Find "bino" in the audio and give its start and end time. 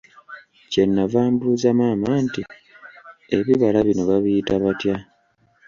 3.87-4.03